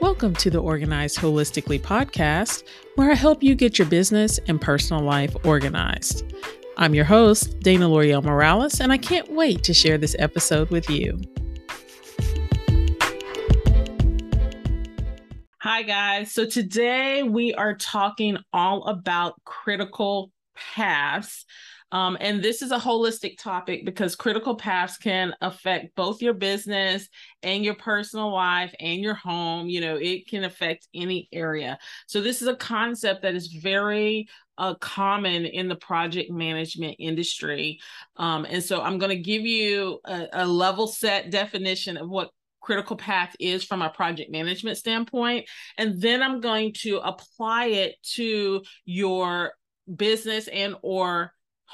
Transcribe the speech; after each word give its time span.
Welcome 0.00 0.34
to 0.36 0.48
the 0.48 0.62
Organized 0.62 1.18
Holistically 1.18 1.78
podcast, 1.78 2.64
where 2.94 3.10
I 3.10 3.14
help 3.14 3.42
you 3.42 3.54
get 3.54 3.78
your 3.78 3.86
business 3.86 4.40
and 4.48 4.58
personal 4.58 5.02
life 5.02 5.36
organized. 5.44 6.24
I'm 6.78 6.94
your 6.94 7.04
host, 7.04 7.60
Dana 7.60 7.86
L'Oreal 7.86 8.24
Morales, 8.24 8.80
and 8.80 8.92
I 8.92 8.96
can't 8.96 9.30
wait 9.30 9.62
to 9.64 9.74
share 9.74 9.98
this 9.98 10.16
episode 10.18 10.70
with 10.70 10.88
you. 10.88 11.20
Hi, 15.58 15.82
guys. 15.82 16.32
So 16.32 16.46
today 16.46 17.22
we 17.22 17.52
are 17.52 17.74
talking 17.74 18.38
all 18.54 18.84
about 18.84 19.34
critical 19.44 20.32
paths. 20.56 21.44
Um, 21.92 22.16
and 22.20 22.42
this 22.42 22.62
is 22.62 22.70
a 22.70 22.78
holistic 22.78 23.38
topic 23.38 23.84
because 23.84 24.14
critical 24.14 24.54
paths 24.54 24.96
can 24.96 25.34
affect 25.40 25.94
both 25.96 26.22
your 26.22 26.34
business 26.34 27.08
and 27.42 27.64
your 27.64 27.74
personal 27.74 28.32
life 28.32 28.74
and 28.78 29.00
your 29.00 29.14
home. 29.14 29.68
You 29.68 29.80
know, 29.80 29.96
it 29.96 30.28
can 30.28 30.44
affect 30.44 30.88
any 30.94 31.28
area. 31.32 31.78
So, 32.06 32.20
this 32.20 32.42
is 32.42 32.48
a 32.48 32.56
concept 32.56 33.22
that 33.22 33.34
is 33.34 33.48
very 33.48 34.28
uh, 34.58 34.74
common 34.74 35.46
in 35.46 35.68
the 35.68 35.76
project 35.76 36.30
management 36.30 36.96
industry. 36.98 37.80
Um, 38.16 38.44
and 38.48 38.62
so, 38.62 38.80
I'm 38.82 38.98
going 38.98 39.16
to 39.16 39.22
give 39.22 39.42
you 39.42 40.00
a, 40.04 40.26
a 40.32 40.46
level 40.46 40.86
set 40.86 41.30
definition 41.30 41.96
of 41.96 42.08
what 42.08 42.30
critical 42.60 42.96
path 42.96 43.34
is 43.40 43.64
from 43.64 43.80
a 43.80 43.88
project 43.88 44.30
management 44.30 44.76
standpoint 44.76 45.48
and 45.78 45.98
then 45.98 46.22
i'm 46.22 46.42
going 46.42 46.74
to 46.74 46.98
apply 46.98 47.64
it 47.64 47.96
to 48.02 48.62
your 48.84 49.54
business 49.96 50.46
and 50.48 50.76
or 50.82 51.32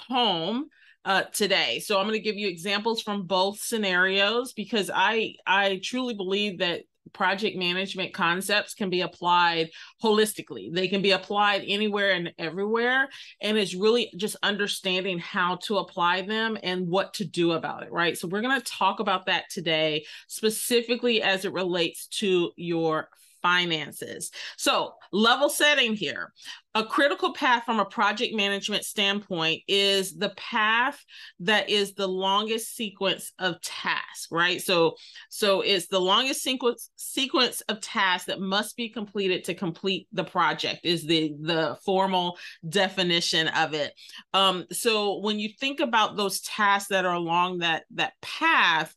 home 0.08 0.66
uh, 1.04 1.22
today. 1.32 1.78
So 1.78 1.98
I'm 1.98 2.06
going 2.06 2.18
to 2.18 2.20
give 2.20 2.36
you 2.36 2.48
examples 2.48 3.00
from 3.00 3.26
both 3.26 3.60
scenarios 3.60 4.52
because 4.52 4.90
I 4.92 5.36
I 5.46 5.80
truly 5.82 6.14
believe 6.14 6.58
that 6.58 6.82
project 7.12 7.56
management 7.56 8.12
concepts 8.12 8.74
can 8.74 8.90
be 8.90 9.00
applied 9.00 9.70
holistically. 10.02 10.72
They 10.72 10.88
can 10.88 11.02
be 11.02 11.12
applied 11.12 11.62
anywhere 11.66 12.12
and 12.12 12.32
everywhere. 12.38 13.08
And 13.40 13.56
it's 13.56 13.74
really 13.74 14.12
just 14.16 14.36
understanding 14.42 15.18
how 15.18 15.56
to 15.66 15.78
apply 15.78 16.22
them 16.22 16.58
and 16.62 16.88
what 16.88 17.14
to 17.14 17.24
do 17.24 17.52
about 17.52 17.84
it, 17.84 17.92
right? 17.92 18.18
So, 18.18 18.28
we're 18.28 18.42
going 18.42 18.60
to 18.60 18.72
talk 18.72 19.00
about 19.00 19.26
that 19.26 19.44
today, 19.50 20.04
specifically 20.26 21.22
as 21.22 21.44
it 21.44 21.52
relates 21.52 22.06
to 22.18 22.52
your 22.56 23.08
finances. 23.46 24.32
So, 24.56 24.94
level 25.12 25.48
setting 25.48 25.94
here. 25.94 26.32
A 26.74 26.84
critical 26.84 27.32
path 27.32 27.64
from 27.64 27.80
a 27.80 27.86
project 27.86 28.34
management 28.34 28.84
standpoint 28.84 29.62
is 29.66 30.14
the 30.14 30.34
path 30.36 31.02
that 31.40 31.70
is 31.70 31.94
the 31.94 32.08
longest 32.08 32.76
sequence 32.76 33.32
of 33.38 33.58
tasks, 33.62 34.28
right? 34.30 34.60
So, 34.60 34.96
so 35.30 35.62
it's 35.62 35.86
the 35.86 36.00
longest 36.00 36.42
sequence 36.42 36.90
sequence 36.96 37.62
of 37.62 37.80
tasks 37.80 38.26
that 38.26 38.40
must 38.40 38.76
be 38.76 38.90
completed 38.90 39.44
to 39.44 39.54
complete 39.54 40.06
the 40.12 40.24
project 40.24 40.80
is 40.82 41.06
the 41.06 41.32
the 41.40 41.78
formal 41.84 42.36
definition 42.68 43.48
of 43.48 43.72
it. 43.72 43.94
Um, 44.34 44.66
so 44.70 45.20
when 45.20 45.38
you 45.38 45.50
think 45.58 45.80
about 45.80 46.16
those 46.16 46.40
tasks 46.40 46.88
that 46.88 47.06
are 47.06 47.14
along 47.14 47.58
that 47.58 47.84
that 47.94 48.12
path, 48.20 48.94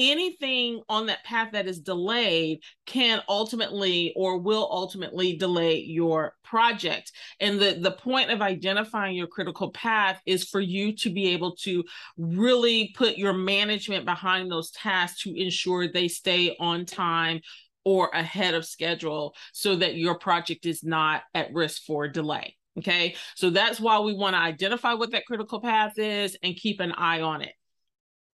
anything 0.00 0.80
on 0.88 1.06
that 1.06 1.22
path 1.24 1.50
that 1.52 1.68
is 1.68 1.78
delayed 1.78 2.60
can 2.86 3.22
ultimately 3.28 4.12
or 4.16 4.38
will 4.38 4.66
ultimately 4.72 5.36
delay 5.36 5.78
your 5.78 6.32
project. 6.42 7.12
And 7.38 7.60
the 7.60 7.78
the 7.80 7.92
point 7.92 8.30
of 8.30 8.40
identifying 8.40 9.14
your 9.14 9.26
critical 9.26 9.70
path 9.70 10.20
is 10.26 10.48
for 10.48 10.60
you 10.60 10.96
to 10.96 11.10
be 11.10 11.28
able 11.28 11.54
to 11.56 11.84
really 12.16 12.92
put 12.96 13.18
your 13.18 13.34
management 13.34 14.06
behind 14.06 14.50
those 14.50 14.70
tasks 14.70 15.22
to 15.22 15.34
ensure 15.34 15.86
they 15.86 16.08
stay 16.08 16.56
on 16.58 16.86
time 16.86 17.40
or 17.84 18.08
ahead 18.12 18.54
of 18.54 18.66
schedule 18.66 19.34
so 19.52 19.76
that 19.76 19.96
your 19.96 20.18
project 20.18 20.66
is 20.66 20.82
not 20.82 21.22
at 21.34 21.52
risk 21.52 21.82
for 21.86 22.08
delay 22.08 22.56
okay? 22.78 23.16
So 23.34 23.50
that's 23.50 23.80
why 23.80 23.98
we 23.98 24.14
want 24.14 24.34
to 24.34 24.40
identify 24.40 24.94
what 24.94 25.10
that 25.10 25.26
critical 25.26 25.60
path 25.60 25.98
is 25.98 26.36
and 26.42 26.54
keep 26.56 26.78
an 26.78 26.92
eye 26.92 27.20
on 27.20 27.42
it 27.42 27.52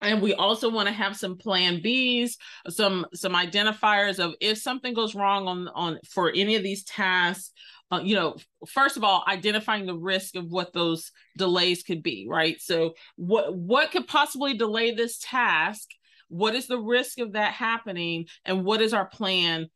and 0.02 0.20
we 0.20 0.34
also 0.34 0.70
want 0.70 0.88
to 0.88 0.94
have 0.94 1.16
some 1.16 1.36
plan 1.36 1.80
b's 1.82 2.36
some 2.68 3.06
some 3.14 3.32
identifiers 3.34 4.18
of 4.18 4.34
if 4.40 4.58
something 4.58 4.94
goes 4.94 5.14
wrong 5.14 5.46
on 5.46 5.68
on 5.68 5.98
for 6.08 6.30
any 6.30 6.56
of 6.56 6.62
these 6.62 6.84
tasks 6.84 7.52
uh, 7.92 8.00
you 8.02 8.14
know 8.14 8.36
first 8.66 8.96
of 8.96 9.04
all 9.04 9.24
identifying 9.28 9.86
the 9.86 9.96
risk 9.96 10.34
of 10.34 10.50
what 10.50 10.72
those 10.72 11.12
delays 11.36 11.82
could 11.82 12.02
be 12.02 12.26
right? 12.28 12.60
So 12.60 12.94
what 13.16 13.54
what 13.54 13.90
could 13.90 14.08
possibly 14.08 14.54
delay 14.56 14.92
this 14.92 15.18
task? 15.18 15.88
What 16.28 16.54
is 16.54 16.66
the 16.66 16.78
risk 16.78 17.18
of 17.18 17.32
that 17.32 17.52
happening? 17.52 18.26
And 18.44 18.64
what 18.64 18.80
is 18.80 18.94
our 18.94 19.06
plan 19.06 19.66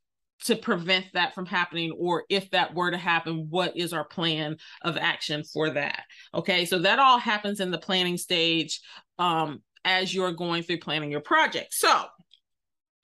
to 0.44 0.56
prevent 0.56 1.06
that 1.12 1.34
from 1.34 1.46
happening? 1.46 1.92
Or 1.98 2.24
if 2.30 2.50
that 2.50 2.74
were 2.74 2.90
to 2.90 2.96
happen 2.96 3.48
what 3.50 3.76
is 3.76 3.92
our 3.92 4.04
plan 4.04 4.56
of 4.82 4.96
action 4.96 5.44
for 5.44 5.70
that? 5.70 6.04
Okay 6.34 6.64
so 6.64 6.78
that 6.80 6.98
all 6.98 7.18
happens 7.18 7.60
in 7.60 7.70
the 7.70 7.78
planning 7.78 8.16
stage 8.16 8.80
um, 9.18 9.62
as 9.86 10.12
you're 10.12 10.32
going 10.32 10.62
through 10.62 10.80
planning 10.80 11.10
your 11.10 11.20
project. 11.20 11.72
So, 11.72 12.04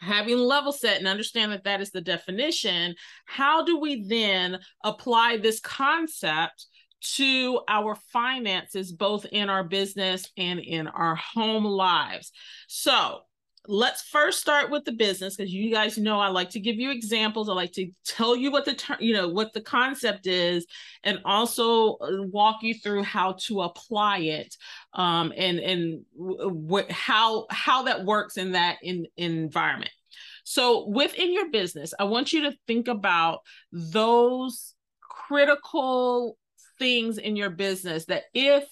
having 0.00 0.36
level 0.36 0.72
set 0.72 0.98
and 0.98 1.06
understand 1.06 1.52
that 1.52 1.64
that 1.64 1.80
is 1.80 1.92
the 1.92 2.00
definition, 2.00 2.94
how 3.24 3.64
do 3.64 3.78
we 3.78 4.04
then 4.06 4.58
apply 4.84 5.36
this 5.36 5.60
concept 5.60 6.66
to 7.14 7.60
our 7.68 7.94
finances, 8.12 8.92
both 8.92 9.24
in 9.26 9.48
our 9.48 9.64
business 9.64 10.28
and 10.36 10.58
in 10.58 10.88
our 10.88 11.14
home 11.14 11.64
lives? 11.64 12.32
So, 12.66 13.20
let's 13.68 14.02
first 14.02 14.40
start 14.40 14.70
with 14.70 14.84
the 14.84 14.92
business 14.92 15.36
because 15.36 15.52
you 15.52 15.70
guys 15.70 15.96
know 15.96 16.18
I 16.18 16.28
like 16.28 16.50
to 16.50 16.60
give 16.60 16.76
you 16.76 16.90
examples. 16.90 17.48
I 17.48 17.52
like 17.52 17.72
to 17.72 17.90
tell 18.04 18.36
you 18.36 18.50
what 18.50 18.64
the 18.64 18.74
term, 18.74 18.96
you 19.00 19.14
know, 19.14 19.28
what 19.28 19.52
the 19.52 19.60
concept 19.60 20.26
is, 20.26 20.66
and 21.04 21.20
also 21.24 21.94
uh, 21.96 22.22
walk 22.22 22.62
you 22.62 22.74
through 22.74 23.04
how 23.04 23.36
to 23.46 23.62
apply 23.62 24.18
it, 24.18 24.56
um, 24.94 25.32
and 25.36 25.58
and 25.60 26.04
what 26.14 26.90
how 26.90 27.46
how 27.50 27.84
that 27.84 28.04
works 28.04 28.36
in 28.36 28.52
that 28.52 28.78
in, 28.82 29.06
in 29.16 29.38
environment. 29.38 29.92
So 30.44 30.88
within 30.88 31.32
your 31.32 31.50
business, 31.50 31.94
I 31.98 32.04
want 32.04 32.32
you 32.32 32.42
to 32.42 32.56
think 32.66 32.88
about 32.88 33.40
those 33.70 34.74
critical 35.00 36.36
things 36.78 37.18
in 37.18 37.36
your 37.36 37.50
business 37.50 38.06
that 38.06 38.24
if 38.34 38.64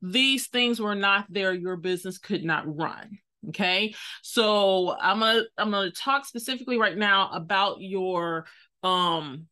these 0.00 0.48
things 0.48 0.80
were 0.80 0.96
not 0.96 1.26
there, 1.30 1.52
your 1.52 1.76
business 1.76 2.18
could 2.18 2.42
not 2.42 2.64
run 2.76 3.18
okay 3.48 3.94
so 4.22 4.96
i'm 5.00 5.20
gonna 5.20 5.42
i'm 5.58 5.70
gonna 5.70 5.90
talk 5.90 6.24
specifically 6.24 6.78
right 6.78 6.96
now 6.96 7.30
about 7.32 7.80
your 7.80 8.46
um 8.82 9.46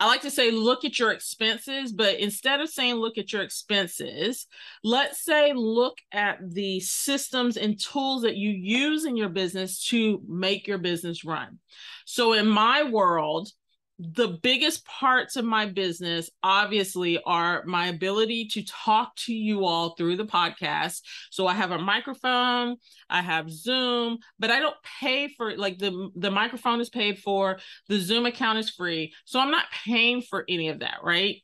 I 0.00 0.06
like 0.06 0.22
to 0.22 0.30
say 0.30 0.50
look 0.50 0.86
at 0.86 0.98
your 0.98 1.12
expenses, 1.12 1.92
but 1.92 2.18
instead 2.18 2.62
of 2.62 2.70
saying 2.70 2.94
look 2.94 3.18
at 3.18 3.34
your 3.34 3.42
expenses, 3.42 4.46
let's 4.82 5.22
say 5.22 5.52
look 5.54 5.98
at 6.10 6.38
the 6.42 6.80
systems 6.80 7.58
and 7.58 7.78
tools 7.78 8.22
that 8.22 8.36
you 8.36 8.48
use 8.48 9.04
in 9.04 9.14
your 9.14 9.28
business 9.28 9.84
to 9.88 10.22
make 10.26 10.66
your 10.66 10.78
business 10.78 11.22
run. 11.22 11.58
So 12.06 12.32
in 12.32 12.48
my 12.48 12.82
world, 12.84 13.50
the 14.00 14.38
biggest 14.42 14.86
parts 14.86 15.36
of 15.36 15.44
my 15.44 15.66
business 15.66 16.30
obviously 16.42 17.20
are 17.24 17.62
my 17.66 17.88
ability 17.88 18.46
to 18.46 18.64
talk 18.64 19.14
to 19.14 19.34
you 19.34 19.66
all 19.66 19.94
through 19.94 20.16
the 20.16 20.24
podcast. 20.24 21.02
So 21.30 21.46
i 21.46 21.54
have 21.54 21.70
a 21.70 21.78
microphone 21.78 22.76
i 23.08 23.20
have 23.20 23.50
zoom 23.50 24.18
but 24.38 24.50
i 24.50 24.58
don't 24.58 24.76
pay 25.00 25.28
for 25.36 25.56
like 25.56 25.78
the 25.78 26.10
the 26.16 26.30
microphone 26.30 26.80
is 26.80 26.88
paid 26.88 27.18
for 27.18 27.58
the 27.88 27.98
zoom 27.98 28.26
account 28.26 28.58
is 28.58 28.70
free. 28.70 29.12
So 29.24 29.38
i'm 29.38 29.50
not 29.50 29.66
paying 29.84 30.22
for 30.22 30.44
any 30.48 30.68
of 30.68 30.80
that 30.80 30.98
right 31.02 31.42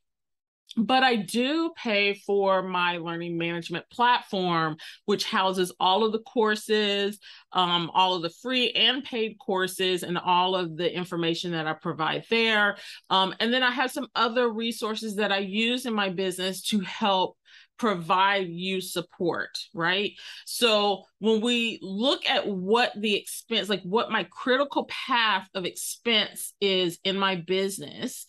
but 0.77 1.03
I 1.03 1.17
do 1.17 1.73
pay 1.77 2.15
for 2.27 2.63
my 2.63 2.99
learning 2.99 3.39
management 3.39 3.89
platform, 3.91 4.77
which 5.07 5.25
houses 5.25 5.73
all 5.81 6.05
of 6.05 6.13
the 6.13 6.21
courses, 6.21 7.19
um, 7.53 7.91
all 7.95 8.15
of 8.15 8.23
the 8.23 8.31
free 8.43 8.71
and 8.73 9.03
paid 9.03 9.37
courses, 9.39 10.03
and 10.03 10.19
all 10.19 10.55
of 10.55 10.77
the 10.77 10.95
information 10.95 11.53
that 11.53 11.67
I 11.67 11.73
provide 11.73 12.25
there. 12.29 12.77
Um, 13.11 13.35
and 13.41 13.53
then 13.53 13.63
I 13.63 13.71
have 13.71 13.91
some 13.91 14.09
other 14.15 14.51
resources 14.51 15.17
that 15.17 15.33
I 15.33 15.39
use 15.39 15.87
in 15.87 15.95
my 15.95 16.11
business 16.11 16.63
to 16.69 16.81
help 16.81 17.37
provide 17.79 18.49
you 18.49 18.81
support, 18.81 19.59
right? 19.75 20.13
So 20.47 21.05
when 21.19 21.41
we 21.41 21.79
look 21.83 22.29
at 22.29 22.47
what 22.47 22.93
the 22.97 23.15
expense, 23.15 23.69
like 23.69 23.83
what 23.83 24.11
my 24.11 24.25
critical 24.31 24.87
path 24.87 25.49
of 25.55 25.65
expense 25.65 26.55
is 26.61 26.99
in 27.05 27.17
my 27.19 27.37
business, 27.37 28.27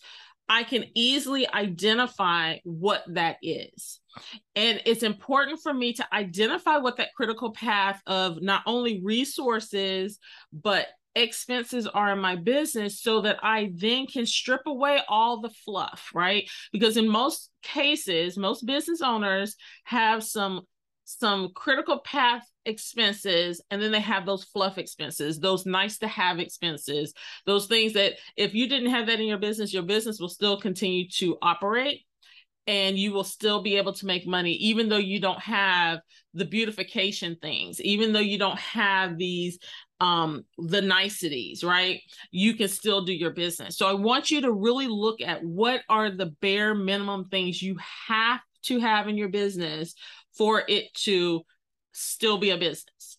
I 0.48 0.64
can 0.64 0.84
easily 0.94 1.48
identify 1.52 2.56
what 2.64 3.04
that 3.08 3.36
is. 3.42 4.00
And 4.56 4.80
it's 4.86 5.02
important 5.02 5.60
for 5.62 5.72
me 5.72 5.92
to 5.94 6.06
identify 6.12 6.78
what 6.78 6.96
that 6.96 7.14
critical 7.14 7.52
path 7.52 8.00
of 8.06 8.40
not 8.42 8.62
only 8.66 9.00
resources, 9.02 10.18
but 10.52 10.86
expenses 11.14 11.86
are 11.86 12.12
in 12.12 12.20
my 12.20 12.36
business 12.36 13.00
so 13.00 13.20
that 13.22 13.38
I 13.42 13.72
then 13.74 14.06
can 14.06 14.24
strip 14.24 14.62
away 14.66 15.00
all 15.08 15.40
the 15.40 15.50
fluff, 15.50 16.10
right? 16.14 16.48
Because 16.72 16.96
in 16.96 17.08
most 17.08 17.50
cases, 17.62 18.36
most 18.36 18.64
business 18.64 19.02
owners 19.02 19.56
have 19.84 20.22
some 20.22 20.62
some 21.08 21.50
critical 21.54 22.00
path 22.00 22.42
expenses 22.66 23.62
and 23.70 23.80
then 23.80 23.90
they 23.90 24.00
have 24.00 24.26
those 24.26 24.44
fluff 24.44 24.76
expenses 24.76 25.40
those 25.40 25.64
nice 25.64 25.96
to 25.96 26.06
have 26.06 26.38
expenses 26.38 27.14
those 27.46 27.66
things 27.66 27.94
that 27.94 28.12
if 28.36 28.54
you 28.54 28.68
didn't 28.68 28.90
have 28.90 29.06
that 29.06 29.18
in 29.18 29.26
your 29.26 29.38
business 29.38 29.72
your 29.72 29.82
business 29.82 30.20
will 30.20 30.28
still 30.28 30.60
continue 30.60 31.08
to 31.08 31.38
operate 31.40 32.02
and 32.66 32.98
you 32.98 33.10
will 33.10 33.24
still 33.24 33.62
be 33.62 33.76
able 33.78 33.94
to 33.94 34.04
make 34.04 34.26
money 34.26 34.52
even 34.52 34.90
though 34.90 34.98
you 34.98 35.18
don't 35.18 35.40
have 35.40 36.00
the 36.34 36.44
beautification 36.44 37.36
things 37.40 37.80
even 37.80 38.12
though 38.12 38.18
you 38.18 38.38
don't 38.38 38.58
have 38.58 39.16
these 39.16 39.58
um 40.00 40.44
the 40.58 40.82
niceties 40.82 41.64
right? 41.64 42.00
You 42.30 42.54
can 42.54 42.68
still 42.68 43.04
do 43.04 43.12
your 43.14 43.30
business. 43.30 43.78
So 43.78 43.88
i 43.88 43.94
want 43.94 44.30
you 44.30 44.42
to 44.42 44.52
really 44.52 44.86
look 44.86 45.22
at 45.22 45.42
what 45.42 45.80
are 45.88 46.10
the 46.10 46.26
bare 46.42 46.74
minimum 46.74 47.30
things 47.30 47.62
you 47.62 47.78
have 48.06 48.40
to 48.62 48.80
have 48.80 49.08
in 49.08 49.16
your 49.16 49.28
business 49.28 49.94
for 50.36 50.62
it 50.68 50.92
to 50.94 51.42
still 51.92 52.38
be 52.38 52.50
a 52.50 52.58
business 52.58 53.17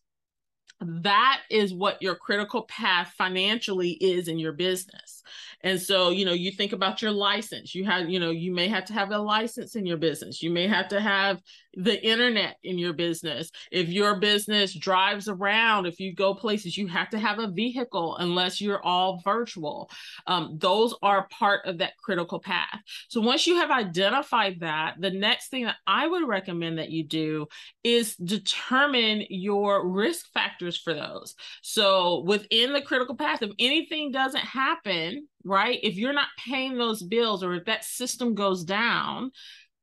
that 0.81 1.42
is 1.50 1.74
what 1.74 2.02
your 2.02 2.16
critical 2.16 2.64
path 2.64 3.14
financially 3.18 3.92
is 3.92 4.28
in 4.28 4.40
your 4.40 4.54
business 4.54 5.20
and 5.62 5.81
so, 5.81 6.10
you 6.10 6.26
know, 6.26 6.34
you 6.34 6.52
think 6.52 6.74
about 6.74 7.02
your 7.02 7.12
license. 7.12 7.76
You 7.76 7.86
have, 7.86 8.10
you 8.10 8.20
know, 8.20 8.31
you 8.31 8.54
may 8.54 8.68
have 8.70 8.86
to 8.86 8.94
have 8.94 9.12
a 9.12 9.18
license 9.18 9.76
in 9.76 9.86
your 9.86 9.98
business. 9.98 10.42
You 10.42 10.52
may 10.52 10.68
have 10.68 10.88
to 10.90 11.02
have 11.02 11.42
the 11.74 12.04
internet 12.04 12.56
in 12.64 12.78
your 12.78 12.94
business. 12.94 13.52
If 13.72 13.90
your 13.90 14.20
business 14.20 14.74
drives 14.74 15.28
around, 15.28 15.86
if 15.86 16.00
you 16.00 16.16
go 16.16 16.34
places, 16.34 16.78
you 16.78 16.88
have 16.88 17.10
to 17.10 17.20
have 17.20 17.40
a 17.40 17.52
vehicle 17.52 18.18
unless 18.18 18.60
you're 18.60 18.84
all 18.84 19.22
virtual. 19.24 19.90
Um, 20.26 20.58
those 20.60 20.96
are 21.02 21.28
part 21.28 21.66
of 21.66 21.78
that 21.80 21.98
critical 21.98 22.40
path. 22.40 22.80
So 23.10 23.22
once 23.22 23.46
you 23.46 23.58
have 23.58 23.70
identified 23.72 24.62
that, 24.62 24.96
the 25.00 25.12
next 25.12 25.50
thing 25.50 25.66
that 25.66 25.78
I 25.86 26.08
would 26.08 26.28
recommend 26.28 26.80
that 26.80 26.90
you 26.90 27.04
do 27.04 27.48
is 27.84 28.16
determine 28.16 29.26
your 29.30 29.88
risk 29.88 30.31
factors 30.34 30.69
for 30.77 30.94
those. 30.94 31.36
So 31.62 32.24
within 32.25 32.74
the 32.74 32.81
critical 32.81 33.16
path, 33.16 33.42
if 33.42 33.51
anything 33.60 34.12
doesn't 34.12 34.39
happen, 34.39 35.27
right? 35.44 35.80
If 35.81 35.95
you're 35.95 36.13
not 36.13 36.27
paying 36.38 36.77
those 36.77 37.01
bills 37.04 37.44
or 37.44 37.54
if 37.54 37.66
that 37.66 37.83
system 37.83 38.36
goes 38.36 38.63
down, 38.63 39.31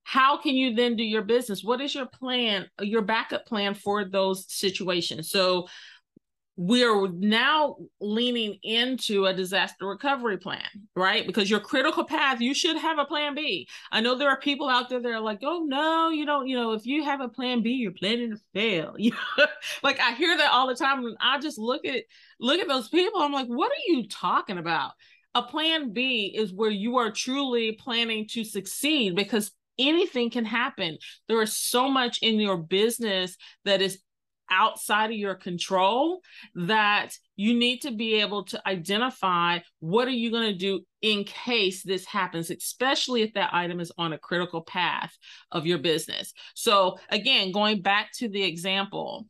how 0.05 0.37
can 0.41 0.55
you 0.55 0.75
then 0.75 0.95
do 0.95 1.03
your 1.03 1.23
business? 1.23 1.65
What 1.65 1.81
is 1.81 1.95
your 1.95 2.07
plan, 2.07 2.67
your 2.81 3.03
backup 3.03 3.45
plan 3.45 3.75
for 3.75 4.05
those 4.05 4.45
situations? 4.53 5.31
So 5.31 5.67
we're 6.57 7.09
now 7.09 7.77
leaning 8.01 8.59
into 8.63 9.27
a 9.27 9.35
disaster 9.35 9.87
recovery 9.87 10.39
plan, 10.39 10.63
right? 10.95 11.27
Because 11.27 11.51
your 11.51 11.61
critical 11.61 12.05
path, 12.05 12.41
you 12.41 12.55
should 12.55 12.77
have 12.79 12.99
a 12.99 13.05
plan 13.05 13.35
B. 13.35 13.69
I 13.93 14.01
know 14.01 14.17
there 14.17 14.31
are 14.31 14.41
people 14.41 14.69
out 14.69 14.89
there 14.89 15.01
that 15.01 15.13
are 15.13 15.21
like, 15.21 15.41
oh 15.43 15.65
no, 15.67 16.09
you 16.09 16.25
don't, 16.25 16.49
you 16.49 16.57
know, 16.57 16.73
if 16.73 16.87
you 16.87 17.05
have 17.05 17.21
a 17.21 17.29
plan 17.29 17.63
B, 17.63 17.73
you're 17.73 17.93
planning 17.93 18.31
to 18.31 18.41
fail. 18.55 18.97
Like 19.83 20.01
I 20.01 20.13
hear 20.13 20.37
that 20.37 20.53
all 20.53 20.67
the 20.67 20.75
time. 20.75 21.05
And 21.05 21.17
I 21.21 21.39
just 21.39 21.59
look 21.59 21.85
at 21.85 22.05
look 22.41 22.61
at 22.61 22.69
those 22.69 22.89
people. 22.89 23.21
I'm 23.21 23.33
like, 23.33 23.47
what 23.47 23.71
are 23.71 23.93
you 23.93 24.09
talking 24.09 24.59
about? 24.59 24.93
a 25.37 25.43
plan 25.43 25.93
B 25.93 26.35
is 26.35 26.51
where 26.51 26.71
you 26.71 26.97
are 26.97 27.11
truly 27.11 27.73
planning 27.73 28.27
to 28.29 28.43
succeed 28.43 29.15
because 29.15 29.53
anything 29.79 30.31
can 30.31 30.47
happen. 30.47 30.97
There 31.29 31.43
is 31.43 31.55
so 31.55 31.91
much 31.91 32.21
in 32.23 32.41
your 32.41 32.57
business 32.57 33.37
that 33.67 33.83
is 33.83 33.99
outside 34.51 35.11
of 35.11 35.17
your 35.17 35.35
control 35.35 36.21
that 36.55 37.11
you 37.37 37.55
need 37.55 37.81
to 37.83 37.91
be 37.91 38.21
able 38.21 38.45
to 38.45 38.69
identify 38.69 39.59
what 39.81 40.09
are 40.09 40.13
you 40.13 40.31
going 40.31 40.51
to 40.51 40.59
do 40.59 40.81
in 41.03 41.25
case 41.25 41.83
this 41.83 42.05
happens 42.07 42.51
especially 42.51 43.23
if 43.23 43.33
that 43.35 43.53
item 43.53 43.81
is 43.81 43.93
on 43.99 44.13
a 44.13 44.19
critical 44.19 44.63
path 44.63 45.17
of 45.53 45.67
your 45.67 45.79
business. 45.79 46.33
So 46.55 46.99
again 47.11 47.53
going 47.53 47.83
back 47.83 48.11
to 48.19 48.29
the 48.29 48.43
example 48.43 49.27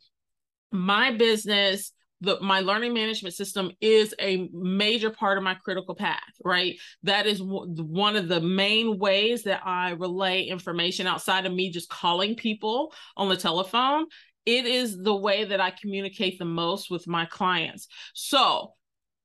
my 0.73 1.13
business 1.13 1.93
the 2.23 2.41
my 2.41 2.61
learning 2.61 2.95
management 2.95 3.35
system 3.35 3.71
is 3.81 4.15
a 4.21 4.49
major 4.53 5.11
part 5.11 5.37
of 5.37 5.45
my 5.45 5.55
critical 5.55 5.95
path 5.95 6.21
right? 6.45 6.77
That 7.03 7.27
is 7.27 7.41
w- 7.41 7.67
one 7.85 8.17
of 8.17 8.29
the 8.29 8.41
main 8.41 8.99
ways 8.99 9.43
that 9.45 9.61
i 9.65 9.91
relay 9.91 10.45
information 10.45 11.07
outside 11.07 11.47
of 11.47 11.53
me 11.53 11.71
just 11.71 11.89
calling 11.89 12.35
people 12.35 12.93
on 13.17 13.29
the 13.29 13.37
telephone 13.37 14.07
it 14.47 14.65
is 14.65 14.97
the 15.03 15.15
way 15.15 15.45
that 15.45 15.61
i 15.61 15.71
communicate 15.71 16.39
the 16.39 16.45
most 16.45 16.91
with 16.91 17.07
my 17.07 17.27
clients 17.27 17.89
so 18.15 18.73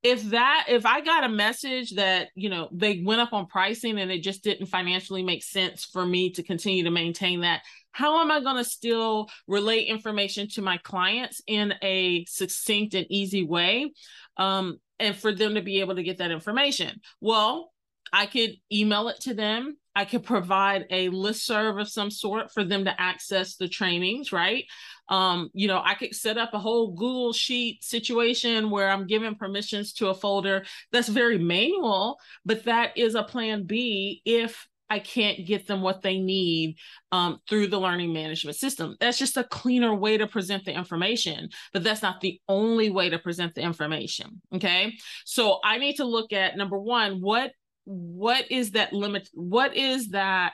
if 0.03 0.23
that 0.31 0.65
if 0.67 0.85
i 0.85 0.99
got 0.99 1.23
a 1.23 1.29
message 1.29 1.91
that 1.91 2.29
you 2.35 2.49
know 2.49 2.67
they 2.71 3.01
went 3.05 3.21
up 3.21 3.33
on 3.33 3.45
pricing 3.45 3.99
and 3.99 4.11
it 4.11 4.23
just 4.23 4.43
didn't 4.43 4.65
financially 4.65 5.23
make 5.23 5.43
sense 5.43 5.85
for 5.85 6.05
me 6.05 6.31
to 6.31 6.43
continue 6.43 6.83
to 6.83 6.91
maintain 6.91 7.41
that 7.41 7.61
how 7.91 8.21
am 8.21 8.31
I 8.31 8.39
going 8.39 8.57
to 8.57 8.63
still 8.63 9.29
relay 9.47 9.83
information 9.83 10.47
to 10.49 10.61
my 10.61 10.77
clients 10.77 11.41
in 11.47 11.73
a 11.81 12.25
succinct 12.25 12.93
and 12.93 13.05
easy 13.09 13.43
way? 13.43 13.91
Um, 14.37 14.79
and 14.99 15.15
for 15.15 15.33
them 15.33 15.55
to 15.55 15.61
be 15.61 15.81
able 15.81 15.95
to 15.95 16.03
get 16.03 16.19
that 16.19 16.31
information? 16.31 17.01
Well, 17.19 17.71
I 18.13 18.25
could 18.27 18.51
email 18.71 19.09
it 19.09 19.19
to 19.21 19.33
them. 19.33 19.77
I 19.95 20.05
could 20.05 20.23
provide 20.23 20.85
a 20.89 21.09
list 21.09 21.45
serve 21.45 21.77
of 21.77 21.89
some 21.89 22.11
sort 22.11 22.51
for 22.51 22.63
them 22.63 22.85
to 22.85 23.01
access 23.01 23.55
the 23.55 23.67
trainings, 23.67 24.31
right? 24.31 24.65
Um, 25.09 25.49
you 25.53 25.67
know, 25.67 25.81
I 25.83 25.95
could 25.95 26.15
set 26.15 26.37
up 26.37 26.53
a 26.53 26.59
whole 26.59 26.91
Google 26.91 27.33
Sheet 27.33 27.83
situation 27.83 28.69
where 28.69 28.89
I'm 28.89 29.07
giving 29.07 29.35
permissions 29.35 29.93
to 29.93 30.07
a 30.07 30.13
folder 30.13 30.65
that's 30.91 31.09
very 31.09 31.37
manual, 31.37 32.17
but 32.45 32.63
that 32.63 32.97
is 32.97 33.15
a 33.15 33.23
plan 33.23 33.65
B 33.65 34.21
if 34.23 34.65
I 34.89 34.99
can't 34.99 35.45
get 35.45 35.67
them 35.67 35.81
what 35.81 36.01
they 36.01 36.19
need 36.19 36.75
um, 37.13 37.39
through 37.47 37.67
the 37.67 37.79
learning 37.79 38.11
management 38.11 38.57
system. 38.57 38.97
That's 38.99 39.17
just 39.17 39.37
a 39.37 39.45
cleaner 39.45 39.95
way 39.95 40.17
to 40.17 40.27
present 40.27 40.65
the 40.65 40.73
information, 40.73 41.47
but 41.71 41.81
that's 41.81 42.01
not 42.01 42.19
the 42.19 42.41
only 42.49 42.89
way 42.89 43.09
to 43.09 43.17
present 43.17 43.55
the 43.55 43.61
information. 43.61 44.41
Okay. 44.53 44.97
So 45.23 45.59
I 45.63 45.77
need 45.77 45.95
to 45.95 46.03
look 46.03 46.33
at 46.33 46.57
number 46.57 46.77
one, 46.77 47.21
what 47.21 47.53
what 47.85 48.49
is 48.51 48.71
that 48.71 48.93
limit? 48.93 49.29
What 49.33 49.75
is 49.75 50.09
that 50.09 50.53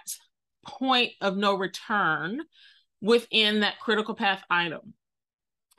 point 0.65 1.11
of 1.21 1.37
no 1.37 1.55
return 1.55 2.41
within 3.01 3.61
that 3.61 3.79
critical 3.79 4.15
path 4.15 4.43
item? 4.49 4.93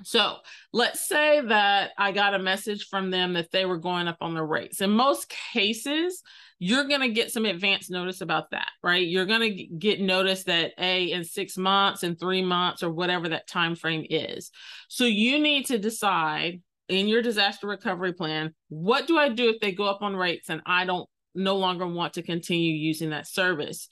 So 0.04 0.36
let's 0.72 1.08
say 1.08 1.40
that 1.40 1.90
I 1.98 2.12
got 2.12 2.34
a 2.34 2.38
message 2.38 2.86
from 2.88 3.10
them 3.10 3.32
that 3.32 3.50
they 3.50 3.64
were 3.64 3.78
going 3.78 4.06
up 4.06 4.18
on 4.20 4.34
the 4.34 4.44
rates. 4.44 4.80
In 4.80 4.90
most 4.90 5.28
cases, 5.52 6.22
you're 6.60 6.86
going 6.86 7.00
to 7.00 7.08
get 7.08 7.32
some 7.32 7.44
advance 7.44 7.90
notice 7.90 8.20
about 8.20 8.50
that, 8.52 8.68
right? 8.82 9.04
You're 9.04 9.26
going 9.26 9.40
to 9.40 9.66
get 9.76 10.00
notice 10.00 10.44
that 10.44 10.72
a 10.78 11.10
in 11.10 11.24
6 11.24 11.56
months 11.58 12.04
and 12.04 12.18
3 12.18 12.42
months 12.44 12.84
or 12.84 12.92
whatever 12.92 13.28
that 13.30 13.48
time 13.48 13.74
frame 13.74 14.06
is. 14.08 14.52
So 14.88 15.04
you 15.04 15.40
need 15.40 15.66
to 15.66 15.78
decide 15.78 16.62
in 16.88 17.08
your 17.08 17.20
disaster 17.20 17.66
recovery 17.66 18.12
plan, 18.12 18.54
what 18.68 19.08
do 19.08 19.18
I 19.18 19.28
do 19.28 19.50
if 19.50 19.60
they 19.60 19.72
go 19.72 19.84
up 19.84 20.02
on 20.02 20.14
rates 20.14 20.48
and 20.48 20.62
I 20.64 20.84
don't 20.84 21.08
no 21.38 21.56
longer 21.56 21.86
want 21.86 22.14
to 22.14 22.22
continue 22.22 22.74
using 22.74 23.10
that 23.10 23.26
service? 23.26 23.88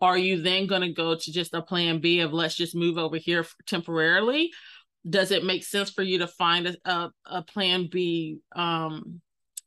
Are 0.00 0.18
you 0.18 0.42
then 0.42 0.66
going 0.66 0.82
to 0.82 0.92
go 0.92 1.14
to 1.14 1.32
just 1.32 1.54
a 1.54 1.62
plan 1.62 2.00
B 2.00 2.20
of 2.20 2.32
let's 2.32 2.56
just 2.56 2.74
move 2.74 2.98
over 2.98 3.16
here 3.16 3.46
temporarily? 3.66 4.50
Does 5.08 5.30
it 5.30 5.44
make 5.44 5.64
sense 5.64 5.90
for 5.90 6.02
you 6.02 6.18
to 6.18 6.26
find 6.26 6.66
a, 6.66 6.90
a, 6.90 7.10
a 7.26 7.42
plan 7.42 7.88
B 7.90 8.38
um, 8.54 9.20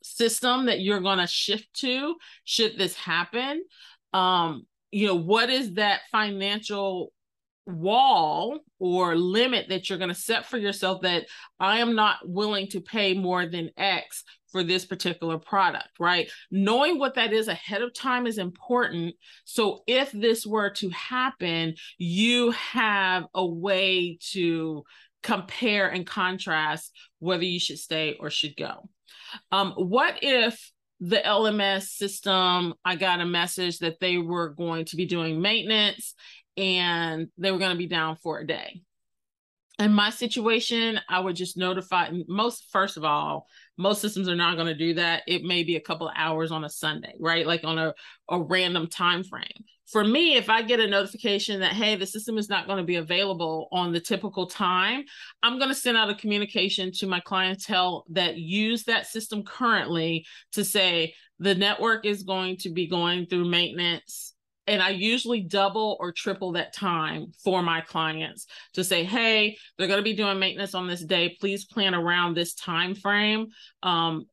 system 0.06 0.66
that 0.66 0.80
you're 0.80 1.00
going 1.00 1.18
to 1.18 1.26
shift 1.26 1.72
to 1.74 2.14
should 2.44 2.78
this 2.78 2.94
happen 2.94 3.64
um 4.12 4.64
you 4.92 5.06
know 5.06 5.16
what 5.16 5.50
is 5.50 5.74
that 5.74 6.00
financial 6.12 7.12
wall 7.66 8.60
or 8.78 9.16
limit 9.16 9.68
that 9.68 9.88
you're 9.88 9.98
going 9.98 10.08
to 10.08 10.14
set 10.14 10.46
for 10.46 10.56
yourself 10.56 11.02
that 11.02 11.26
I 11.58 11.80
am 11.80 11.96
not 11.96 12.18
willing 12.24 12.68
to 12.68 12.80
pay 12.80 13.14
more 13.14 13.46
than 13.46 13.70
X 13.76 14.22
for 14.56 14.62
this 14.62 14.86
particular 14.86 15.36
product, 15.36 15.90
right? 16.00 16.30
Knowing 16.50 16.98
what 16.98 17.16
that 17.16 17.30
is 17.30 17.46
ahead 17.46 17.82
of 17.82 17.92
time 17.92 18.26
is 18.26 18.38
important. 18.38 19.14
So 19.44 19.82
if 19.86 20.10
this 20.12 20.46
were 20.46 20.70
to 20.76 20.88
happen, 20.88 21.74
you 21.98 22.52
have 22.52 23.26
a 23.34 23.44
way 23.44 24.16
to 24.32 24.82
compare 25.22 25.88
and 25.90 26.06
contrast 26.06 26.90
whether 27.18 27.44
you 27.44 27.60
should 27.60 27.78
stay 27.78 28.16
or 28.18 28.30
should 28.30 28.56
go. 28.56 28.88
Um, 29.52 29.72
what 29.72 30.20
if 30.22 30.72
the 31.00 31.18
LMS 31.18 31.88
system, 31.88 32.72
I 32.82 32.96
got 32.96 33.20
a 33.20 33.26
message 33.26 33.80
that 33.80 34.00
they 34.00 34.16
were 34.16 34.48
going 34.48 34.86
to 34.86 34.96
be 34.96 35.04
doing 35.04 35.42
maintenance 35.42 36.14
and 36.56 37.28
they 37.36 37.52
were 37.52 37.58
going 37.58 37.72
to 37.72 37.76
be 37.76 37.88
down 37.88 38.16
for 38.16 38.38
a 38.38 38.46
day. 38.46 38.80
In 39.78 39.92
my 39.92 40.08
situation, 40.08 40.98
I 41.10 41.20
would 41.20 41.36
just 41.36 41.58
notify 41.58 42.08
most, 42.26 42.68
first 42.72 42.96
of 42.96 43.04
all, 43.04 43.46
most 43.76 44.00
systems 44.00 44.28
are 44.28 44.36
not 44.36 44.56
going 44.56 44.68
to 44.68 44.74
do 44.74 44.94
that. 44.94 45.22
It 45.26 45.42
may 45.42 45.62
be 45.62 45.76
a 45.76 45.80
couple 45.80 46.10
hours 46.14 46.50
on 46.50 46.64
a 46.64 46.70
Sunday, 46.70 47.14
right? 47.18 47.46
Like 47.46 47.64
on 47.64 47.78
a, 47.78 47.94
a 48.28 48.40
random 48.40 48.88
time 48.88 49.24
frame 49.24 49.64
for 49.86 50.02
me, 50.02 50.34
if 50.34 50.50
I 50.50 50.62
get 50.62 50.80
a 50.80 50.86
notification 50.86 51.60
that, 51.60 51.72
hey, 51.72 51.94
the 51.94 52.06
system 52.06 52.38
is 52.38 52.48
not 52.48 52.66
going 52.66 52.78
to 52.78 52.84
be 52.84 52.96
available 52.96 53.68
on 53.70 53.92
the 53.92 54.00
typical 54.00 54.46
time, 54.46 55.04
I'm 55.42 55.58
going 55.58 55.68
to 55.68 55.76
send 55.76 55.96
out 55.96 56.10
a 56.10 56.14
communication 56.14 56.90
to 56.94 57.06
my 57.06 57.20
clientele 57.20 58.04
that 58.10 58.36
use 58.36 58.84
that 58.84 59.06
system 59.06 59.44
currently 59.44 60.26
to 60.52 60.64
say 60.64 61.14
the 61.38 61.54
network 61.54 62.04
is 62.04 62.24
going 62.24 62.56
to 62.58 62.70
be 62.70 62.88
going 62.88 63.26
through 63.26 63.48
maintenance 63.48 64.34
and 64.66 64.82
I 64.82 64.90
usually 64.90 65.40
double 65.40 65.96
or 66.00 66.12
triple 66.12 66.52
that 66.52 66.72
time 66.72 67.32
for 67.42 67.62
my 67.62 67.80
clients 67.80 68.46
to 68.74 68.82
say, 68.82 69.04
hey, 69.04 69.56
they're 69.76 69.86
going 69.86 69.98
to 69.98 70.04
be 70.04 70.14
doing 70.14 70.38
maintenance 70.38 70.74
on 70.74 70.88
this 70.88 71.04
day. 71.04 71.36
Please 71.40 71.64
plan 71.64 71.94
around 71.94 72.34
this 72.34 72.54
time 72.54 72.94
frame. 72.94 73.48
Um, 73.82 74.26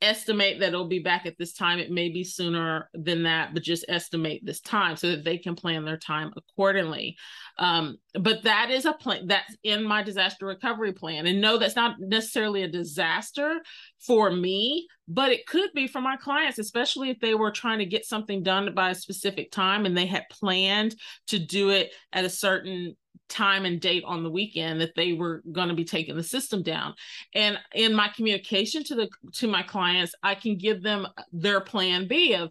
estimate 0.00 0.60
that 0.60 0.68
it'll 0.68 0.88
be 0.88 0.98
back 0.98 1.26
at 1.26 1.38
this 1.38 1.52
time. 1.52 1.78
It 1.78 1.90
may 1.90 2.08
be 2.08 2.24
sooner 2.24 2.88
than 2.94 3.22
that, 3.24 3.54
but 3.54 3.62
just 3.62 3.84
estimate 3.88 4.44
this 4.44 4.60
time 4.60 4.96
so 4.96 5.10
that 5.10 5.24
they 5.24 5.38
can 5.38 5.54
plan 5.54 5.84
their 5.84 5.96
time 5.96 6.32
accordingly. 6.36 7.16
Um, 7.58 7.96
but 8.14 8.42
that 8.44 8.70
is 8.70 8.84
a 8.84 8.92
plan 8.92 9.28
that's 9.28 9.56
in 9.62 9.84
my 9.84 10.02
disaster 10.02 10.46
recovery 10.46 10.92
plan. 10.92 11.26
And 11.26 11.40
no, 11.40 11.58
that's 11.58 11.76
not 11.76 11.96
necessarily 12.00 12.62
a 12.62 12.68
disaster 12.68 13.60
for 14.04 14.30
me, 14.30 14.88
but 15.06 15.32
it 15.32 15.46
could 15.46 15.70
be 15.74 15.86
for 15.86 16.00
my 16.00 16.16
clients, 16.16 16.58
especially 16.58 17.10
if 17.10 17.20
they 17.20 17.34
were 17.34 17.50
trying 17.50 17.78
to 17.78 17.86
get 17.86 18.04
something 18.04 18.42
done 18.42 18.74
by 18.74 18.90
a 18.90 18.94
specific 18.94 19.52
time 19.52 19.86
and 19.86 19.96
they 19.96 20.06
had 20.06 20.24
planned 20.30 20.96
to 21.28 21.38
do 21.38 21.70
it 21.70 21.92
at 22.12 22.24
a 22.24 22.30
certain 22.30 22.96
time 23.30 23.64
and 23.64 23.80
date 23.80 24.04
on 24.04 24.22
the 24.22 24.30
weekend 24.30 24.80
that 24.80 24.94
they 24.94 25.12
were 25.12 25.42
going 25.52 25.68
to 25.68 25.74
be 25.74 25.84
taking 25.84 26.16
the 26.16 26.22
system 26.22 26.62
down. 26.62 26.94
And 27.34 27.58
in 27.74 27.94
my 27.94 28.08
communication 28.08 28.84
to 28.84 28.94
the 28.94 29.08
to 29.34 29.48
my 29.48 29.62
clients 29.62 30.14
i 30.22 30.34
can 30.34 30.56
give 30.56 30.82
them 30.82 31.06
their 31.32 31.60
plan 31.60 32.08
b 32.08 32.34
of 32.34 32.50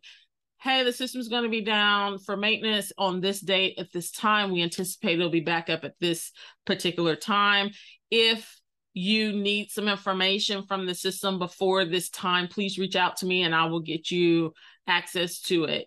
hey 0.62 0.84
the 0.84 0.94
system's 0.94 1.28
going 1.28 1.44
to 1.44 1.50
be 1.50 1.62
down 1.62 2.18
for 2.20 2.36
maintenance 2.36 2.92
on 2.98 3.22
this 3.22 3.40
date 3.40 3.78
at 3.78 3.92
this 3.92 4.12
time. 4.12 4.52
We 4.52 4.62
anticipate 4.62 5.20
it'll 5.20 5.30
be 5.30 5.40
back 5.40 5.70
up 5.70 5.84
at 5.84 6.00
this 6.00 6.32
particular 6.66 7.16
time. 7.16 7.72
If 8.10 8.60
you 8.94 9.32
need 9.32 9.70
some 9.70 9.88
information 9.88 10.66
from 10.66 10.86
the 10.86 10.96
system 10.96 11.38
before 11.38 11.86
this 11.86 12.10
time 12.10 12.48
please 12.48 12.80
reach 12.80 12.96
out 12.96 13.18
to 13.18 13.28
me 13.28 13.44
and 13.44 13.54
i 13.54 13.66
will 13.66 13.80
get 13.80 14.10
you 14.10 14.52
access 14.88 15.40
to 15.42 15.66
it 15.66 15.86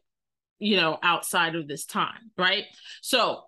you 0.61 0.77
know 0.77 0.97
outside 1.03 1.57
of 1.57 1.67
this 1.67 1.85
time 1.85 2.31
right? 2.39 2.65
So 3.03 3.43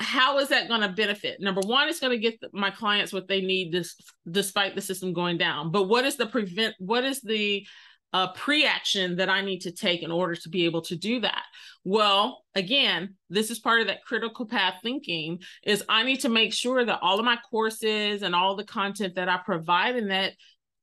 how 0.00 0.38
is 0.38 0.48
that 0.48 0.68
going 0.68 0.80
to 0.80 0.88
benefit? 0.88 1.40
Number 1.40 1.60
one, 1.60 1.88
it's 1.88 2.00
going 2.00 2.18
to 2.18 2.30
get 2.30 2.38
my 2.52 2.70
clients 2.70 3.12
what 3.12 3.28
they 3.28 3.40
need 3.40 3.72
this, 3.72 3.94
despite 4.30 4.74
the 4.74 4.80
system 4.80 5.12
going 5.12 5.38
down. 5.38 5.70
But 5.70 5.84
what 5.84 6.04
is 6.04 6.16
the 6.16 6.26
prevent? 6.26 6.74
What 6.78 7.04
is 7.04 7.20
the 7.20 7.66
uh, 8.12 8.32
pre-action 8.32 9.16
that 9.16 9.28
I 9.28 9.40
need 9.40 9.60
to 9.60 9.72
take 9.72 10.02
in 10.02 10.10
order 10.10 10.34
to 10.36 10.48
be 10.48 10.64
able 10.64 10.82
to 10.82 10.96
do 10.96 11.20
that? 11.20 11.42
Well, 11.84 12.42
again, 12.54 13.14
this 13.30 13.50
is 13.50 13.58
part 13.58 13.80
of 13.80 13.86
that 13.86 14.04
critical 14.04 14.46
path 14.46 14.74
thinking. 14.82 15.38
Is 15.64 15.84
I 15.88 16.02
need 16.02 16.20
to 16.20 16.28
make 16.28 16.52
sure 16.52 16.84
that 16.84 17.00
all 17.00 17.18
of 17.18 17.24
my 17.24 17.38
courses 17.50 18.22
and 18.22 18.34
all 18.34 18.56
the 18.56 18.64
content 18.64 19.14
that 19.14 19.28
I 19.28 19.38
provide 19.44 19.96
in 19.96 20.08
that 20.08 20.32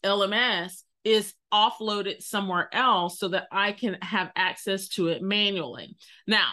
LMS 0.03 0.83
is 1.03 1.33
offloaded 1.53 2.21
somewhere 2.21 2.69
else 2.73 3.19
so 3.19 3.29
that 3.29 3.47
I 3.51 3.71
can 3.71 3.97
have 4.01 4.31
access 4.35 4.87
to 4.89 5.07
it 5.07 5.21
manually. 5.21 5.95
Now, 6.27 6.49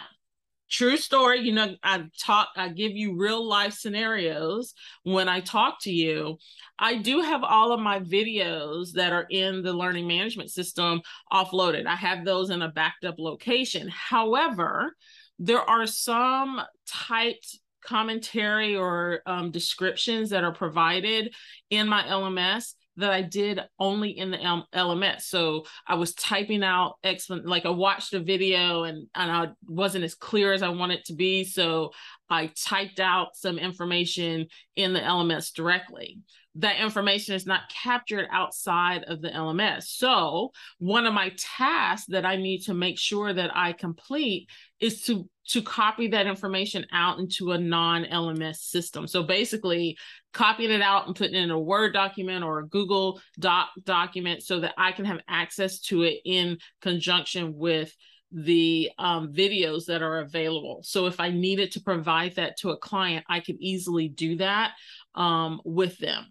true 0.69 0.97
story 0.97 1.39
you 1.39 1.51
know 1.51 1.75
i 1.83 2.03
talk 2.19 2.49
i 2.55 2.69
give 2.69 2.91
you 2.91 3.17
real 3.17 3.45
life 3.47 3.73
scenarios 3.73 4.73
when 5.03 5.27
i 5.27 5.39
talk 5.39 5.81
to 5.81 5.91
you. 5.91 6.37
I 6.81 6.95
do 6.95 7.21
have 7.21 7.43
all 7.43 7.73
of 7.73 7.79
my 7.81 7.99
videos 7.99 8.93
that 8.93 9.11
are 9.11 9.27
in 9.29 9.63
the 9.63 9.73
learning 9.73 10.07
management 10.07 10.49
system 10.49 11.01
offloaded. 11.31 11.87
I 11.87 11.95
have 11.95 12.23
those 12.23 12.51
in 12.51 12.61
a 12.61 12.69
backed 12.69 13.03
up 13.03 13.15
location. 13.17 13.89
However 13.89 14.95
there 15.39 15.61
are 15.61 15.87
some 15.87 16.61
typed 16.85 17.57
commentary 17.85 18.75
or 18.75 19.21
um, 19.25 19.51
descriptions 19.51 20.29
that 20.29 20.43
are 20.43 20.53
provided 20.53 21.33
in 21.69 21.87
my 21.87 22.03
lms 22.03 22.73
that 22.99 23.11
I 23.11 23.21
did 23.21 23.59
only 23.79 24.11
in 24.11 24.31
the 24.31 24.37
LMS. 24.37 25.21
So 25.21 25.65
I 25.87 25.95
was 25.95 26.13
typing 26.13 26.63
out 26.63 26.95
excellent, 27.03 27.45
like 27.45 27.65
I 27.65 27.69
watched 27.69 28.13
a 28.13 28.19
video 28.19 28.83
and, 28.83 29.07
and 29.15 29.31
I 29.31 29.47
wasn't 29.67 30.03
as 30.03 30.15
clear 30.15 30.53
as 30.53 30.61
I 30.61 30.69
wanted 30.69 31.03
to 31.05 31.15
be. 31.15 31.43
So 31.43 31.91
I 32.29 32.51
typed 32.55 32.99
out 32.99 33.35
some 33.35 33.57
information 33.57 34.47
in 34.75 34.93
the 34.93 34.99
LMS 34.99 35.53
directly. 35.53 36.19
That 36.59 36.79
information 36.79 37.35
is 37.35 37.45
not 37.45 37.69
captured 37.69 38.27
outside 38.31 39.03
of 39.03 39.21
the 39.21 39.29
LMS. 39.29 39.83
So 39.83 40.51
one 40.77 41.05
of 41.05 41.13
my 41.13 41.31
tasks 41.37 42.07
that 42.09 42.25
I 42.25 42.35
need 42.35 42.61
to 42.63 42.73
make 42.73 42.99
sure 42.99 43.33
that 43.33 43.55
I 43.55 43.73
complete 43.73 44.47
is 44.79 45.01
to 45.03 45.29
to 45.49 45.61
copy 45.63 46.07
that 46.09 46.27
information 46.27 46.85
out 46.91 47.17
into 47.17 47.53
a 47.53 47.57
non-LMS 47.57 48.57
system. 48.57 49.07
So 49.07 49.23
basically 49.23 49.97
copying 50.31 50.69
it 50.69 50.81
out 50.81 51.07
and 51.07 51.15
putting 51.15 51.33
it 51.33 51.43
in 51.43 51.49
a 51.49 51.59
Word 51.59 51.91
document 51.91 52.43
or 52.43 52.59
a 52.59 52.67
Google 52.67 53.19
Doc 53.39 53.69
document 53.83 54.43
so 54.43 54.59
that 54.59 54.75
I 54.77 54.91
can 54.91 55.05
have 55.05 55.21
access 55.27 55.79
to 55.81 56.03
it 56.03 56.17
in 56.23 56.59
conjunction 56.81 57.55
with 57.55 57.91
the 58.31 58.91
um, 58.99 59.33
videos 59.33 59.85
that 59.85 60.01
are 60.01 60.19
available. 60.19 60.81
So 60.83 61.07
if 61.07 61.19
I 61.19 61.31
needed 61.31 61.71
to 61.71 61.81
provide 61.81 62.35
that 62.35 62.57
to 62.57 62.69
a 62.69 62.77
client, 62.77 63.25
I 63.27 63.39
could 63.39 63.57
easily 63.59 64.07
do 64.07 64.37
that 64.37 64.73
um, 65.15 65.61
with 65.65 65.97
them. 65.97 66.27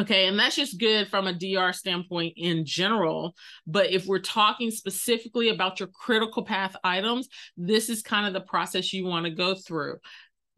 Okay, 0.00 0.28
and 0.28 0.38
that's 0.38 0.56
just 0.56 0.80
good 0.80 1.08
from 1.08 1.26
a 1.26 1.32
DR 1.34 1.74
standpoint 1.74 2.32
in 2.38 2.64
general. 2.64 3.36
But 3.66 3.90
if 3.90 4.06
we're 4.06 4.18
talking 4.18 4.70
specifically 4.70 5.50
about 5.50 5.78
your 5.78 5.88
critical 5.88 6.42
path 6.42 6.74
items, 6.82 7.28
this 7.58 7.90
is 7.90 8.00
kind 8.00 8.26
of 8.26 8.32
the 8.32 8.40
process 8.40 8.94
you 8.94 9.04
want 9.04 9.26
to 9.26 9.30
go 9.30 9.54
through 9.54 9.98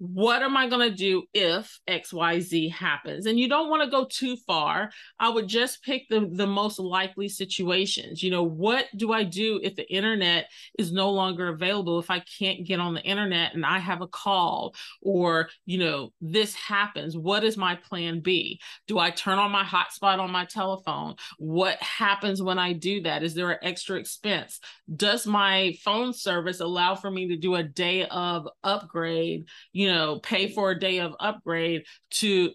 what 0.04 0.42
am 0.42 0.56
I 0.56 0.68
going 0.68 0.90
to 0.90 0.96
do 0.96 1.22
if 1.32 1.78
XYZ 1.86 2.72
happens? 2.72 3.26
And 3.26 3.38
you 3.38 3.48
don't 3.48 3.70
want 3.70 3.84
to 3.84 3.88
go 3.88 4.04
too 4.04 4.36
far. 4.36 4.90
I 5.20 5.28
would 5.28 5.46
just 5.46 5.84
pick 5.84 6.08
the, 6.08 6.28
the 6.28 6.46
most 6.46 6.80
likely 6.80 7.28
situations. 7.28 8.20
You 8.20 8.32
know, 8.32 8.42
what 8.42 8.86
do 8.96 9.12
I 9.12 9.22
do 9.22 9.60
if 9.62 9.76
the 9.76 9.88
internet 9.88 10.46
is 10.76 10.90
no 10.90 11.12
longer 11.12 11.50
available? 11.50 12.00
If 12.00 12.10
I 12.10 12.18
can't 12.18 12.66
get 12.66 12.80
on 12.80 12.94
the 12.94 13.02
internet 13.04 13.54
and 13.54 13.64
I 13.64 13.78
have 13.78 14.00
a 14.00 14.08
call 14.08 14.74
or, 15.02 15.50
you 15.66 15.78
know, 15.78 16.12
this 16.20 16.52
happens, 16.56 17.16
what 17.16 17.44
is 17.44 17.56
my 17.56 17.76
plan 17.76 18.18
B? 18.22 18.60
Do 18.88 18.98
I 18.98 19.10
turn 19.10 19.38
on 19.38 19.52
my 19.52 19.62
hotspot 19.62 20.18
on 20.18 20.32
my 20.32 20.46
telephone? 20.46 21.14
What 21.38 21.80
happens 21.80 22.42
when 22.42 22.58
I 22.58 22.72
do 22.72 23.02
that? 23.02 23.22
Is 23.22 23.34
there 23.34 23.52
an 23.52 23.58
extra 23.62 24.00
expense? 24.00 24.58
Does 24.96 25.28
my 25.28 25.76
phone 25.84 26.12
service 26.12 26.58
allow 26.58 26.96
for 26.96 27.08
me 27.08 27.28
to 27.28 27.36
do 27.36 27.54
a 27.54 27.62
day 27.62 28.04
of 28.06 28.48
upgrade? 28.64 29.46
You 29.72 29.86
know, 29.86 29.91
know, 29.92 30.18
pay 30.20 30.48
for 30.52 30.70
a 30.70 30.78
day 30.78 30.98
of 30.98 31.14
upgrade 31.20 31.84
to 32.10 32.50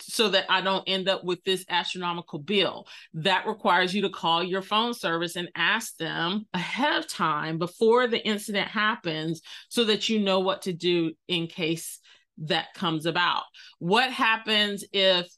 so 0.00 0.28
that 0.28 0.46
I 0.48 0.60
don't 0.60 0.88
end 0.88 1.08
up 1.08 1.24
with 1.24 1.42
this 1.44 1.64
astronomical 1.68 2.38
bill. 2.38 2.86
That 3.14 3.46
requires 3.46 3.94
you 3.94 4.02
to 4.02 4.10
call 4.10 4.42
your 4.42 4.62
phone 4.62 4.94
service 4.94 5.36
and 5.36 5.48
ask 5.54 5.96
them 5.96 6.46
ahead 6.54 6.98
of 6.98 7.08
time 7.08 7.58
before 7.58 8.06
the 8.06 8.24
incident 8.24 8.68
happens 8.68 9.42
so 9.68 9.84
that 9.84 10.08
you 10.08 10.18
know 10.18 10.40
what 10.40 10.62
to 10.62 10.72
do 10.72 11.12
in 11.28 11.46
case 11.46 12.00
that 12.38 12.74
comes 12.74 13.06
about. 13.06 13.44
What 13.78 14.10
happens 14.10 14.84
if 14.92 15.28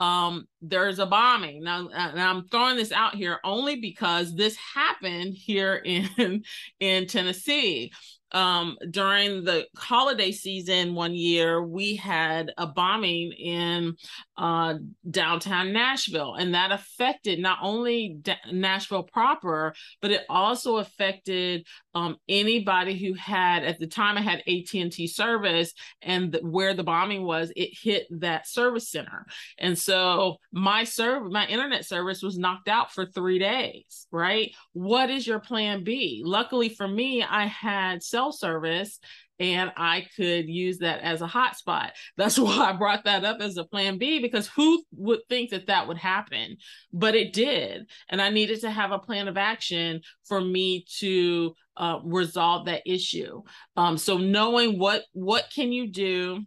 um, 0.00 0.46
there's 0.60 0.98
a 0.98 1.06
bombing. 1.06 1.62
Now, 1.62 1.88
and 1.88 2.20
I'm 2.20 2.48
throwing 2.48 2.76
this 2.76 2.90
out 2.90 3.14
here 3.14 3.38
only 3.44 3.76
because 3.76 4.34
this 4.34 4.56
happened 4.56 5.34
here 5.34 5.76
in 5.76 6.42
in 6.80 7.06
Tennessee 7.06 7.92
um, 8.32 8.78
during 8.90 9.44
the 9.44 9.66
holiday 9.76 10.32
season 10.32 10.94
one 10.94 11.14
year, 11.14 11.62
we 11.62 11.96
had 11.96 12.52
a 12.56 12.66
bombing 12.66 13.32
in 13.32 13.96
uh, 14.38 14.74
downtown 15.08 15.72
Nashville, 15.72 16.34
and 16.34 16.54
that 16.54 16.72
affected 16.72 17.38
not 17.38 17.58
only 17.62 18.18
Nashville 18.50 19.02
proper, 19.02 19.74
but 20.00 20.10
it 20.10 20.22
also 20.28 20.76
affected 20.78 21.66
um, 21.94 22.16
anybody 22.28 22.98
who 22.98 23.12
had 23.14 23.64
at 23.64 23.78
the 23.78 23.86
time 23.86 24.16
I 24.16 24.22
had 24.22 24.42
AT 24.48 24.74
and 24.74 24.90
T 24.90 25.06
service, 25.06 25.74
and 26.00 26.38
where 26.42 26.72
the 26.72 26.84
bombing 26.84 27.24
was, 27.24 27.52
it 27.54 27.70
hit 27.72 28.06
that 28.20 28.48
service 28.48 28.90
center, 28.90 29.26
and 29.58 29.78
so 29.78 30.36
my 30.52 30.84
server, 30.84 31.28
my 31.28 31.46
internet 31.46 31.84
service 31.84 32.22
was 32.22 32.38
knocked 32.38 32.68
out 32.68 32.92
for 32.92 33.04
three 33.04 33.38
days. 33.38 34.06
Right? 34.10 34.54
What 34.72 35.10
is 35.10 35.26
your 35.26 35.38
plan 35.38 35.84
B? 35.84 36.22
Luckily 36.24 36.70
for 36.70 36.88
me, 36.88 37.22
I 37.22 37.46
had 37.46 38.02
cell 38.02 38.21
cell 38.22 38.32
service 38.32 38.98
and 39.38 39.72
I 39.76 40.06
could 40.16 40.48
use 40.48 40.78
that 40.78 41.00
as 41.00 41.20
a 41.20 41.26
hotspot. 41.26 41.90
That's 42.16 42.38
why 42.38 42.70
I 42.70 42.72
brought 42.72 43.04
that 43.04 43.24
up 43.24 43.40
as 43.40 43.56
a 43.56 43.64
plan 43.64 43.98
B 43.98 44.20
because 44.20 44.46
who 44.48 44.84
would 44.92 45.20
think 45.28 45.50
that 45.50 45.66
that 45.66 45.88
would 45.88 45.98
happen? 45.98 46.58
But 46.92 47.14
it 47.14 47.32
did. 47.32 47.86
And 48.08 48.22
I 48.22 48.30
needed 48.30 48.60
to 48.60 48.70
have 48.70 48.92
a 48.92 48.98
plan 48.98 49.28
of 49.28 49.36
action 49.36 50.02
for 50.24 50.40
me 50.40 50.84
to 50.98 51.54
uh, 51.76 51.98
resolve 52.04 52.66
that 52.66 52.82
issue. 52.86 53.42
Um, 53.76 53.98
so 53.98 54.18
knowing 54.18 54.78
what 54.78 55.02
what 55.12 55.46
can 55.54 55.72
you 55.72 55.90
do 55.90 56.44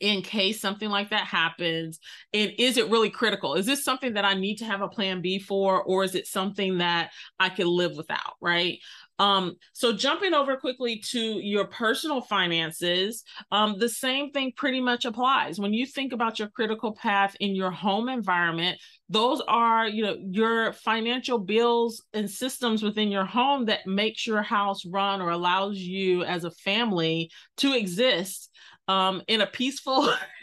in 0.00 0.22
case 0.22 0.60
something 0.60 0.88
like 0.88 1.10
that 1.10 1.26
happens 1.26 2.00
and 2.32 2.52
is 2.58 2.76
it 2.76 2.90
really 2.90 3.10
critical 3.10 3.54
is 3.54 3.66
this 3.66 3.84
something 3.84 4.14
that 4.14 4.24
i 4.24 4.34
need 4.34 4.56
to 4.56 4.64
have 4.64 4.80
a 4.80 4.88
plan 4.88 5.20
b 5.20 5.38
for 5.38 5.82
or 5.82 6.02
is 6.02 6.14
it 6.14 6.26
something 6.26 6.78
that 6.78 7.10
i 7.38 7.48
can 7.48 7.66
live 7.66 7.96
without 7.96 8.34
right 8.40 8.78
Um, 9.18 9.54
so 9.72 9.92
jumping 9.92 10.34
over 10.34 10.56
quickly 10.56 11.02
to 11.10 11.20
your 11.20 11.66
personal 11.66 12.20
finances, 12.20 13.22
um, 13.50 13.78
the 13.78 13.88
same 13.88 14.30
thing 14.30 14.52
pretty 14.56 14.80
much 14.80 15.04
applies. 15.04 15.58
When 15.60 15.72
you 15.72 15.86
think 15.86 16.12
about 16.12 16.38
your 16.38 16.48
critical 16.48 16.92
path 16.94 17.36
in 17.38 17.54
your 17.54 17.70
home 17.70 18.08
environment, 18.08 18.78
those 19.08 19.42
are 19.46 19.86
you 19.86 20.02
know 20.02 20.16
your 20.30 20.72
financial 20.72 21.38
bills 21.38 22.02
and 22.14 22.30
systems 22.30 22.82
within 22.82 23.10
your 23.10 23.26
home 23.26 23.66
that 23.66 23.86
makes 23.86 24.26
your 24.26 24.42
house 24.42 24.84
run 24.86 25.20
or 25.20 25.30
allows 25.30 25.78
you 25.78 26.24
as 26.24 26.44
a 26.44 26.50
family 26.50 27.30
to 27.58 27.74
exist 27.76 28.50
um, 28.88 29.22
in 29.28 29.40
a 29.40 29.46
peaceful 29.46 30.12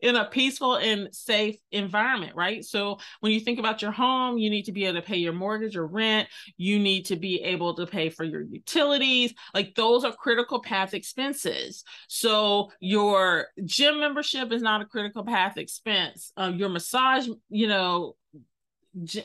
in 0.00 0.16
a 0.16 0.24
peaceful 0.26 0.76
and 0.76 1.14
safe 1.14 1.56
environment 1.72 2.32
right? 2.34 2.64
So 2.64 2.98
when 3.20 3.32
you 3.32 3.40
think 3.40 3.58
about 3.58 3.82
your 3.82 3.92
home 3.92 4.38
you 4.38 4.50
need 4.50 4.64
to 4.64 4.72
be 4.72 4.84
able 4.84 5.00
to 5.00 5.06
pay 5.06 5.16
your 5.16 5.32
mortgage 5.32 5.76
or 5.76 5.86
rent. 5.86 6.28
You 6.56 6.78
need 6.78 7.06
to 7.06 7.16
be 7.16 7.42
able 7.42 7.74
to 7.74 7.86
pay 7.86 8.10
for 8.10 8.24
your 8.24 8.42
utilities. 8.42 9.34
Like 9.54 9.74
those 9.74 10.04
are 10.04 10.12
critical 10.12 10.60
path 10.60 10.94
expenses. 10.94 11.84
So 12.08 12.70
your 12.80 13.46
gym 13.64 14.00
membership 14.00 14.52
is 14.52 14.62
not 14.62 14.82
a 14.82 14.86
critical 14.86 15.24
path 15.24 15.56
expense. 15.56 16.32
Uh, 16.36 16.52
your 16.54 16.68
massage 16.68 17.28
you 17.48 17.68
know 17.68 18.16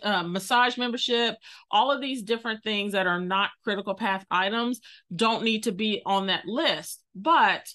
uh, 0.04 0.24
massage 0.24 0.78
membership, 0.78 1.36
all 1.70 1.92
of 1.92 2.02
these 2.02 2.24
different 2.24 2.64
things 2.64 2.94
that 2.94 3.08
are 3.08 3.20
not 3.20 3.50
critical 3.64 3.96
path 3.96 4.26
items 4.30 4.80
don't 5.16 5.44
need 5.44 5.64
to 5.64 5.72
be 5.72 6.02
on 6.06 6.28
that 6.28 6.46
list. 6.46 7.04
But 7.16 7.68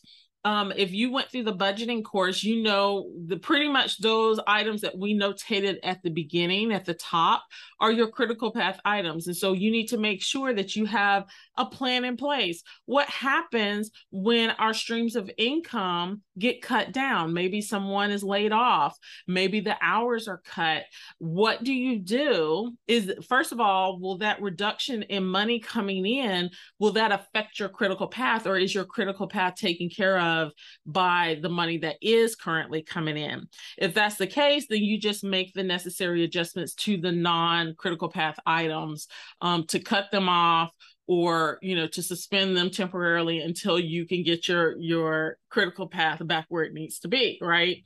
um, 0.47 0.73
if 0.76 0.93
you 0.93 1.11
went 1.11 1.29
through 1.29 1.43
the 1.43 1.53
budgeting 1.53 2.05
course, 2.05 2.45
you 2.45 2.62
know 2.62 3.11
the 3.26 3.37
pretty 3.37 3.67
much 3.67 3.99
those 3.99 4.38
items 4.47 4.81
that 4.83 4.97
we 4.97 5.12
notated 5.12 5.79
at 5.83 6.00
the 6.05 6.09
beginning 6.09 6.73
at 6.73 6.85
the 6.85 6.95
top 6.95 7.43
are 7.81 7.91
your 7.91 8.07
critical 8.07 8.53
path 8.53 8.79
items. 8.85 9.26
And 9.26 9.37
so 9.37 9.55
you 9.55 9.73
need 9.73 9.88
to 9.88 9.99
make 9.99 10.23
sure 10.23 10.55
that 10.55 10.76
you 10.76 10.85
have 10.85 11.25
a 11.57 11.67
plan 11.67 12.05
in 12.05 12.17
place. 12.17 12.62
What 12.85 13.09
happens 13.09 13.91
when 14.12 14.50
our 14.50 14.73
streams 14.73 15.17
of 15.17 15.29
income 15.37 16.23
get 16.38 16.62
cut 16.62 16.93
down? 16.93 17.33
Maybe 17.33 17.61
someone 17.61 18.12
is 18.12 18.23
laid 18.23 18.53
off, 18.53 18.97
maybe 19.26 19.59
the 19.59 19.76
hours 19.83 20.29
are 20.29 20.43
cut. 20.45 20.85
What 21.19 21.65
do 21.65 21.75
you 21.75 21.99
do? 21.99 22.73
Is 22.87 23.12
first 23.29 23.50
of 23.50 23.59
all, 23.59 23.99
will 23.99 24.19
that 24.19 24.41
reduction 24.41 25.03
in 25.03 25.25
money 25.25 25.59
coming 25.59 26.07
in 26.07 26.50
will 26.79 26.93
that 26.93 27.11
affect 27.11 27.59
your 27.59 27.69
critical 27.69 28.07
path 28.07 28.47
or 28.47 28.57
is 28.57 28.73
your 28.73 28.85
critical 28.85 29.26
path 29.26 29.57
taken 29.57 29.88
care 29.88 30.21
of 30.21 30.36
by 30.85 31.38
the 31.40 31.49
money 31.49 31.78
that 31.78 31.97
is 32.00 32.37
currently 32.37 32.83
coming 32.83 33.16
in? 33.16 33.49
If 33.78 33.95
that's 33.95 34.16
the 34.16 34.26
case, 34.26 34.66
then 34.69 34.83
you 34.83 34.99
just 34.99 35.25
make 35.25 35.52
the 35.52 35.62
necessary 35.62 36.25
adjustments 36.25 36.75
to 36.75 36.97
the 36.97 37.12
non-critical 37.12 38.09
path 38.09 38.38
items 38.47 39.09
um, 39.40 39.64
to 39.69 39.78
cut 39.78 40.11
them 40.11 40.28
off 40.28 40.71
or 41.07 41.59
you 41.62 41.76
know 41.76 41.87
to 41.87 42.02
suspend 42.02 42.57
them 42.57 42.71
temporarily 42.71 43.40
until 43.40 43.78
you 43.78 44.07
can 44.07 44.23
get 44.23 44.49
your 44.49 44.76
your 44.78 45.38
critical 45.49 45.87
path 45.87 46.26
back 46.26 46.47
where 46.49 46.64
it 46.64 46.73
needs 46.73 46.99
to 46.99 47.09
be 47.09 47.38
right 47.40 47.85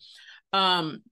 um 0.52 1.02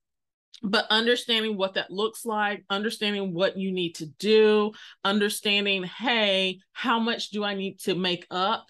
but 0.63 0.87
understanding 0.91 1.57
what 1.57 1.75
that 1.75 1.91
looks 1.91 2.25
like 2.25 2.65
understanding 2.71 3.33
what 3.33 3.57
you 3.57 3.71
need 3.71 3.95
to 3.95 4.07
do 4.07 4.73
understanding 5.05 5.83
hey 5.83 6.59
how 6.73 6.99
much 6.99 7.31
do 7.31 7.45
i 7.45 7.55
need 7.55 7.79
to 7.79 7.95
make 7.95 8.27
up 8.31 8.67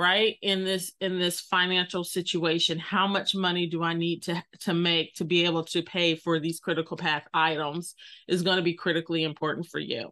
right? 0.00 0.36
In 0.40 0.64
this 0.64 0.92
in 1.02 1.18
this 1.18 1.42
financial 1.42 2.04
situation 2.04 2.78
how 2.78 3.06
much 3.06 3.34
money 3.34 3.66
do 3.66 3.82
i 3.82 3.92
need 3.92 4.22
to 4.22 4.42
to 4.60 4.72
make 4.72 5.12
to 5.16 5.24
be 5.24 5.44
able 5.44 5.62
to 5.62 5.82
pay 5.82 6.14
for 6.14 6.40
these 6.40 6.58
critical 6.58 6.96
path 6.96 7.24
items 7.34 7.94
is 8.26 8.42
going 8.42 8.56
to 8.56 8.62
be 8.62 8.72
critically 8.72 9.24
important 9.24 9.66
for 9.66 9.78
you. 9.78 10.10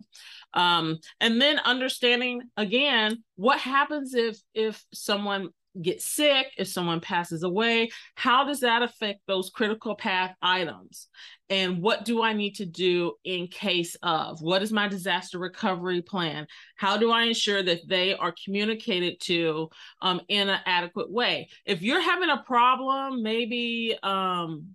Um 0.53 0.99
and 1.21 1.41
then 1.41 1.59
understanding 1.61 2.43
again 2.59 3.25
what 3.37 3.59
happens 3.61 4.15
if 4.15 4.39
if 4.53 4.85
someone 4.93 5.49
get 5.81 6.03
sick, 6.03 6.49
if 6.59 6.69
someone 6.69 7.01
passes 7.01 7.43
away, 7.43 7.91
how 8.15 8.45
does 8.45 8.61
that 8.61 8.83
affect 8.83 9.21
those 9.27 9.51
critical 9.51 9.95
path 9.95 10.35
items? 10.43 11.09
And 11.51 11.81
what 11.81 12.05
do 12.05 12.23
I 12.23 12.35
need 12.35 12.57
to 12.57 12.67
do 12.67 13.15
in 13.25 13.47
case 13.47 13.97
of? 14.03 14.43
What 14.43 14.63
is 14.63 14.73
my 14.73 14.89
disaster 14.89 15.39
recovery 15.39 16.03
plan? 16.03 16.47
How 16.77 16.97
do 16.97 17.11
I 17.11 17.23
ensure 17.23 17.63
that 17.63 17.89
they 17.89 18.15
are 18.15 18.35
communicated 18.45 19.21
to 19.21 19.71
um, 20.03 20.21
in 20.29 20.49
an 20.49 20.61
adequate 20.67 21.11
way? 21.11 21.49
If 21.65 21.83
you're 21.83 22.03
having 22.03 22.31
a 22.31 22.43
problem, 22.47 23.23
maybe 23.23 23.97
um, 24.03 24.75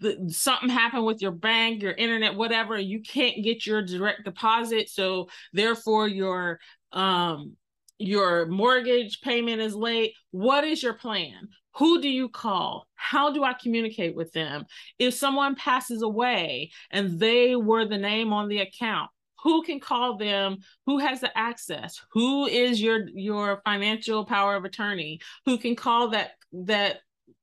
the, 0.00 0.28
something 0.28 0.68
happened 0.68 1.06
with 1.06 1.22
your 1.22 1.32
bank, 1.32 1.82
your 1.82 1.92
internet, 1.92 2.34
whatever, 2.34 2.78
you 2.78 3.00
can't 3.00 3.42
get 3.42 3.66
your 3.66 3.82
direct 3.82 4.24
deposit. 4.24 4.88
So 4.88 5.28
therefore, 5.52 6.06
your 6.06 6.60
um, 6.92 7.56
your 7.98 8.46
mortgage 8.46 9.20
payment 9.20 9.60
is 9.60 9.74
late. 9.74 10.14
What 10.30 10.64
is 10.64 10.82
your 10.82 10.94
plan? 10.94 11.48
Who 11.76 12.00
do 12.00 12.08
you 12.08 12.28
call? 12.28 12.86
How 12.94 13.32
do 13.32 13.44
I 13.44 13.52
communicate 13.52 14.16
with 14.16 14.32
them? 14.32 14.64
If 14.98 15.14
someone 15.14 15.54
passes 15.54 16.02
away 16.02 16.70
and 16.90 17.18
they 17.20 17.54
were 17.54 17.84
the 17.84 17.98
name 17.98 18.32
on 18.32 18.48
the 18.48 18.58
account, 18.58 19.10
who 19.42 19.62
can 19.62 19.78
call 19.78 20.16
them? 20.16 20.58
Who 20.86 20.98
has 20.98 21.20
the 21.20 21.36
access? 21.38 22.00
Who 22.12 22.46
is 22.46 22.82
your 22.82 23.08
your 23.14 23.62
financial 23.64 24.24
power 24.24 24.56
of 24.56 24.64
attorney? 24.64 25.20
Who 25.46 25.58
can 25.58 25.76
call 25.76 26.08
that 26.08 26.32
that 26.52 26.98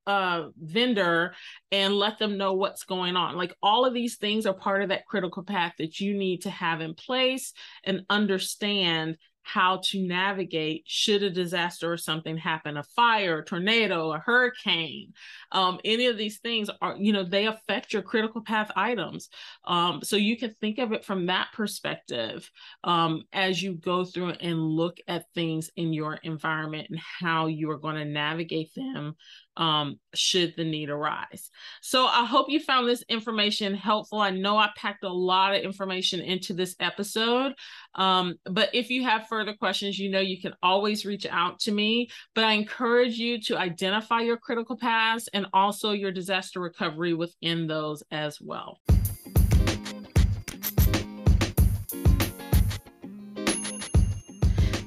uh 0.07 0.49
vendor 0.57 1.33
and 1.71 1.95
let 1.95 2.19
them 2.19 2.37
know 2.37 2.53
what's 2.53 2.83
going 2.83 3.15
on 3.15 3.35
like 3.35 3.55
all 3.63 3.85
of 3.85 3.93
these 3.93 4.17
things 4.17 4.45
are 4.45 4.53
part 4.53 4.83
of 4.83 4.89
that 4.89 5.05
critical 5.07 5.41
path 5.41 5.73
that 5.79 5.99
you 5.99 6.15
need 6.15 6.43
to 6.43 6.49
have 6.51 6.79
in 6.79 6.93
place 6.93 7.53
and 7.83 8.03
understand 8.07 9.17
how 9.45 9.79
to 9.83 10.01
navigate 10.01 10.83
should 10.87 11.23
a 11.23 11.29
disaster 11.29 11.91
or 11.91 11.97
something 11.97 12.35
happen 12.35 12.77
a 12.77 12.83
fire 12.83 13.39
a 13.39 13.45
tornado 13.45 14.11
a 14.11 14.19
hurricane 14.19 15.13
um, 15.51 15.79
any 15.85 16.07
of 16.07 16.17
these 16.17 16.39
things 16.39 16.69
are 16.81 16.95
you 16.97 17.13
know 17.13 17.23
they 17.23 17.45
affect 17.47 17.93
your 17.93 18.01
critical 18.01 18.41
path 18.41 18.71
items. 18.75 19.29
Um, 19.65 20.01
so 20.03 20.15
you 20.15 20.37
can 20.37 20.53
think 20.53 20.79
of 20.79 20.91
it 20.91 21.05
from 21.05 21.27
that 21.27 21.49
perspective 21.53 22.49
um, 22.83 23.23
as 23.33 23.61
you 23.61 23.73
go 23.73 24.03
through 24.05 24.31
and 24.31 24.59
look 24.59 24.97
at 25.07 25.31
things 25.33 25.69
in 25.75 25.93
your 25.93 26.15
environment 26.23 26.87
and 26.89 26.99
how 26.99 27.47
you 27.47 27.69
are 27.71 27.77
going 27.77 27.95
to 27.95 28.05
navigate 28.05 28.73
them 28.75 29.15
um, 29.57 29.99
should 30.13 30.53
the 30.55 30.63
need 30.63 30.89
arise. 30.89 31.49
So 31.81 32.05
I 32.05 32.25
hope 32.25 32.49
you 32.49 32.59
found 32.59 32.87
this 32.87 33.03
information 33.09 33.73
helpful. 33.75 34.19
I 34.19 34.31
know 34.31 34.57
I 34.57 34.69
packed 34.75 35.03
a 35.03 35.09
lot 35.09 35.55
of 35.55 35.61
information 35.61 36.19
into 36.19 36.53
this 36.53 36.75
episode, 36.79 37.53
um, 37.95 38.35
but 38.45 38.69
if 38.73 38.89
you 38.89 39.03
have 39.03 39.27
further 39.27 39.53
questions, 39.53 39.99
you 39.99 40.09
know 40.09 40.19
you 40.19 40.41
can 40.41 40.53
always 40.61 41.05
reach 41.05 41.25
out 41.25 41.59
to 41.61 41.71
me. 41.71 42.09
But 42.33 42.43
I 42.43 42.53
encourage 42.53 43.17
you 43.17 43.41
to 43.43 43.57
identify 43.57 44.21
your 44.21 44.37
critical 44.37 44.77
paths 44.77 45.29
and 45.33 45.47
also 45.53 45.91
your 45.91 46.11
disaster 46.11 46.59
recovery 46.59 47.13
within 47.13 47.67
those 47.67 48.03
as 48.11 48.39
well. 48.41 48.79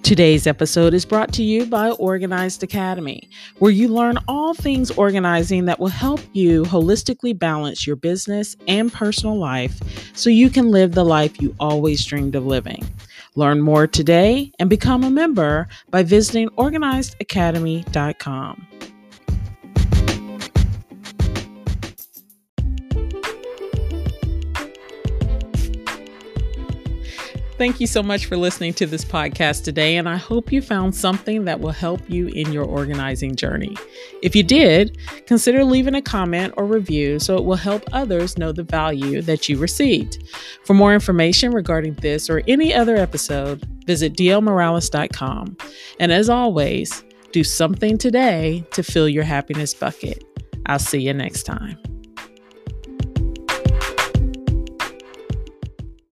Today's 0.09 0.47
episode 0.47 0.95
is 0.95 1.05
brought 1.05 1.35
to 1.35 1.43
you 1.43 1.67
by 1.67 1.91
Organized 1.91 2.63
Academy, 2.63 3.29
where 3.59 3.71
you 3.71 3.89
learn 3.89 4.19
all 4.27 4.55
things 4.55 4.91
organizing 4.93 5.67
that 5.67 5.79
will 5.79 5.89
help 5.89 6.21
you 6.33 6.63
holistically 6.63 7.39
balance 7.39 7.87
your 7.87 7.95
business 7.95 8.57
and 8.67 8.91
personal 8.91 9.37
life 9.37 9.79
so 10.17 10.31
you 10.31 10.49
can 10.49 10.71
live 10.71 10.93
the 10.93 11.05
life 11.05 11.43
you 11.43 11.55
always 11.61 12.03
dreamed 12.07 12.35
of 12.35 12.47
living. 12.47 12.83
Learn 13.35 13.61
more 13.61 13.87
today 13.87 14.51
and 14.59 14.71
become 14.71 15.05
a 15.05 15.11
member 15.11 15.69
by 15.91 16.05
visiting 16.05 16.49
organizedacademy.com. 16.57 18.67
Thank 27.59 27.81
you 27.81 27.89
so 27.89 28.05
much 28.05 28.27
for 28.27 28.37
listening 28.37 28.73
to 28.75 28.87
this 28.87 29.05
podcast 29.05 29.65
today, 29.65 29.97
and 29.97 30.09
I 30.09 30.17
hope 30.17 30.53
you 30.53 30.63
found 30.63 30.95
something 30.95 31.45
that 31.47 31.59
will 31.59 31.73
help 31.73 32.01
you 32.09 32.29
in 32.29 32.53
your 32.53 32.65
organizing 32.65 33.35
journey. 33.35 33.77
If 34.23 34.37
you 34.37 34.45
did, 34.45 34.97
consider 35.27 35.65
leaving 35.65 35.97
a 35.97 36.01
comment 36.01 36.55
or 36.57 36.67
review 36.67 37.19
so 37.19 37.37
it 37.37 37.45
will 37.45 37.57
help 37.57 37.83
others 37.93 38.39
know 38.39 38.53
the 38.53 38.63
value 38.63 39.23
that 39.23 39.49
you 39.49 39.59
received. 39.59 40.23
For 40.65 40.73
more 40.73 40.95
information 40.95 41.51
regarding 41.51 41.95
this 41.95 42.31
or 42.31 42.45
any 42.47 42.73
other 42.73 42.95
episode, 42.95 43.67
visit 43.87 44.13
dlmorales.com. 44.15 45.57
And 45.99 46.13
as 46.13 46.31
always, 46.31 47.03
do 47.33 47.43
something 47.43 47.99
today 47.99 48.65
to 48.71 48.85
fill 48.85 49.09
your 49.09 49.25
happiness 49.25 49.75
bucket. 49.75 50.23
I'll 50.67 50.79
see 50.79 51.01
you 51.01 51.13
next 51.13 51.43
time. 51.43 51.77